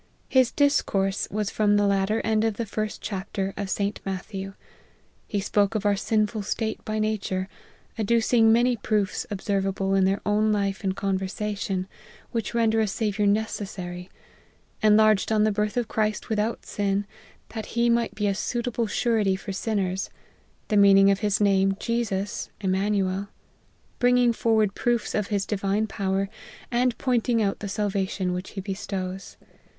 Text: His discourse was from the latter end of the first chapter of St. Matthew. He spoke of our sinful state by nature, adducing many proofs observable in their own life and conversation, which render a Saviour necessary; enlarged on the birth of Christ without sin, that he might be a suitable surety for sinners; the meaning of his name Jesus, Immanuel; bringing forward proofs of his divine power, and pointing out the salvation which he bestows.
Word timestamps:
His 0.29 0.49
discourse 0.51 1.27
was 1.29 1.51
from 1.51 1.77
the 1.77 1.85
latter 1.85 2.21
end 2.21 2.43
of 2.43 2.55
the 2.55 2.65
first 2.65 3.03
chapter 3.03 3.53
of 3.55 3.69
St. 3.69 3.99
Matthew. 4.03 4.55
He 5.27 5.39
spoke 5.39 5.75
of 5.75 5.85
our 5.85 5.95
sinful 5.95 6.41
state 6.41 6.83
by 6.83 6.97
nature, 6.97 7.47
adducing 7.99 8.51
many 8.51 8.75
proofs 8.75 9.27
observable 9.29 9.93
in 9.93 10.05
their 10.05 10.19
own 10.25 10.51
life 10.51 10.83
and 10.83 10.95
conversation, 10.95 11.87
which 12.31 12.55
render 12.55 12.79
a 12.79 12.87
Saviour 12.87 13.27
necessary; 13.27 14.09
enlarged 14.81 15.31
on 15.31 15.43
the 15.43 15.51
birth 15.51 15.77
of 15.77 15.87
Christ 15.87 16.29
without 16.29 16.65
sin, 16.65 17.05
that 17.49 17.67
he 17.77 17.87
might 17.87 18.15
be 18.15 18.25
a 18.25 18.33
suitable 18.33 18.87
surety 18.87 19.35
for 19.35 19.51
sinners; 19.51 20.09
the 20.69 20.77
meaning 20.77 21.11
of 21.11 21.19
his 21.19 21.39
name 21.39 21.77
Jesus, 21.79 22.49
Immanuel; 22.59 23.27
bringing 23.99 24.33
forward 24.33 24.73
proofs 24.73 25.13
of 25.13 25.27
his 25.27 25.45
divine 25.45 25.85
power, 25.85 26.27
and 26.71 26.97
pointing 26.97 27.39
out 27.39 27.59
the 27.59 27.69
salvation 27.69 28.33
which 28.33 28.49
he 28.53 28.61
bestows. 28.61 29.37